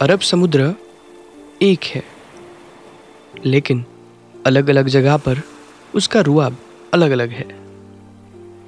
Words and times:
अरब 0.00 0.20
समुद्र 0.20 0.74
एक 1.62 1.84
है, 1.84 2.02
लेकिन 3.44 3.84
अलग 4.46 4.70
अलग 4.70 4.88
जगह 4.88 5.16
पर 5.16 5.42
उसका 5.94 6.20
रुआब 6.20 6.56
अलग 6.94 7.10
अलग 7.10 7.30
है। 7.30 7.46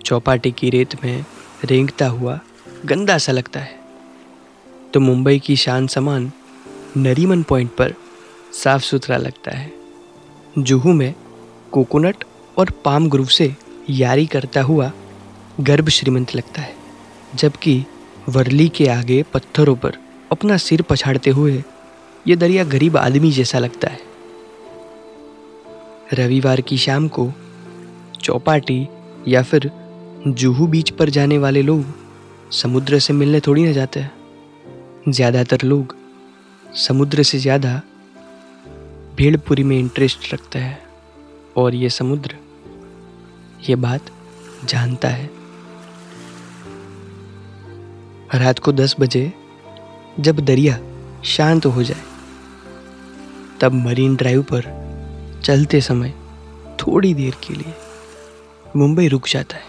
चौपाटी 0.05 0.53
की 0.53 0.71
रेत 0.71 1.05
में 1.05 1.25
रेंगता 1.65 2.07
हुआ 2.07 2.41
गंदा 2.85 3.19
सा 3.19 3.33
लगता 3.33 3.61
है। 3.61 3.79
तो 4.95 5.01
मुंबई 5.01 5.39
की 5.39 5.57
शान 5.57 5.87
समान 5.87 6.31
नरीमन 6.97 7.43
पॉइंट 7.43 7.71
पर 7.71 7.95
साफ़ 8.53 8.83
सुथरा 8.83 9.17
लगता 9.17 9.51
है, 9.51 9.73
जुहू 10.59 10.93
में 10.93 11.15
कोकोनट 11.73 12.25
और 12.59 12.71
पाम 12.85 13.09
ग्रुव 13.09 13.27
से 13.27 13.55
यारी 13.91 14.27
करता 14.27 14.63
हुआ 14.63 14.93
गर्भ 15.61 15.89
श्रीमंत 15.89 16.35
लगता 16.37 16.63
है, 16.63 16.75
जबकि 17.35 17.85
वर्ली 18.29 18.69
के 18.69 18.89
आगे 18.89 19.23
पत्थरों 19.23 19.77
पर 19.77 19.99
अपना 20.33 20.57
सिर 20.57 20.83
पछाड़ते 20.83 21.31
हुए 21.31 21.63
यह 22.27 22.37
दरिया 22.37 22.65
गरीब 22.65 22.97
आदमी 22.97 23.31
जैसा 23.33 23.59
लगता 23.59 23.91
है। 23.91 23.99
रविवार 26.15 26.61
की 26.61 26.77
शाम 26.79 27.09
को 27.09 27.31
चौपाटी 28.21 28.87
या 29.29 29.43
फिर 29.43 29.71
जुहू 30.29 30.67
बीच 30.67 30.91
पर 30.91 31.11
जाने 31.11 31.39
वाले 31.39 31.63
लोग 31.63 31.85
समुद्र 32.53 32.99
से 32.99 33.13
मिलने 33.13 33.41
थोड़ी 33.41 33.65
ना 33.65 33.73
जाते 33.73 34.01
हैं। 34.01 34.13
ज़्यादातर 35.09 35.63
लोग 35.63 35.95
समुद्र 36.79 37.23
से 37.23 37.39
ज़्यादा 37.39 37.81
भेड़पुरी 39.17 39.63
में 39.63 39.79
इंटरेस्ट 39.79 40.33
रखते 40.35 40.59
हैं 40.59 40.79
और 41.57 41.75
ये 41.75 41.89
समुद्र, 41.91 42.37
ये 43.69 43.75
बात 43.77 44.11
जानता 44.65 45.09
है। 45.09 45.31
रात 48.35 48.59
को 48.59 48.73
दस 48.73 48.95
बजे 49.01 49.33
जब 50.21 50.37
दरिया 50.37 50.79
शांत 51.25 51.67
हो 51.67 51.83
जाए, 51.83 52.03
तब 53.61 53.73
मरीन 53.73 54.17
ड्राइव 54.17 54.43
पर 54.43 54.63
चलते 55.45 55.81
समय 55.81 56.15
थोड़ी 56.81 57.15
देर 57.15 57.35
के 57.47 57.55
लिए 57.55 57.75
मुंबई 58.77 59.09
रुक 59.09 59.29
जाता 59.29 59.57
है 59.57 59.63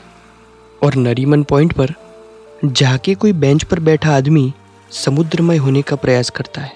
और 0.84 0.96
नरीमन 0.96 1.44
पॉइंट 1.44 1.74
पर 1.74 1.94
जाके 2.66 3.16
कोई 3.16 3.34
बेंच 3.34 3.64
पर 3.64 3.80
बैठा 3.80 4.16
आदमी 4.16 4.54
समुद्रमय 4.92 5.58
होने 5.58 5.82
का 5.82 5.96
प्रयास 5.96 6.30
करता 6.30 6.62
है 6.62 6.74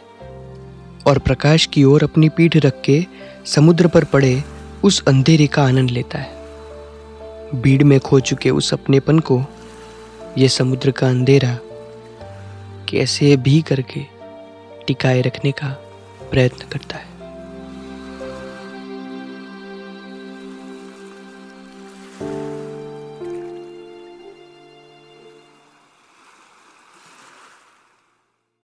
और 1.08 1.20
प्रकाश 1.20 1.66
की 1.66 1.84
ओर 1.84 2.04
अपनी 2.04 2.30
पीठ 2.30 2.58
रख 2.58 2.82
के 2.82 3.06
समुद्र 3.46 3.88
पर 3.88 4.04
पड़े 4.04 4.44
उस 4.84 5.04
अंधेरे 5.08 5.48
का 5.48 5.64
आनंद 5.64 5.90
लेता 5.90 6.20
है। 6.20 6.40
भीड़ 7.62 7.84
में 7.84 8.00
खो 8.00 8.20
चुके 8.20 8.50
उस 8.50 8.74
अपनेपन 8.74 9.20
को 9.20 9.44
यह 10.38 10.48
समुद्र 10.48 10.92
का 10.92 11.10
अंधेरा 11.10 11.58
कैसे 12.90 13.38
भी 13.38 13.62
करके 13.62 14.06
टिकाए 14.88 15.22
रखने 15.22 15.52
का 15.52 15.70
प्रयत्न 16.32 16.68
करता 16.68 16.98
है। 16.98 17.19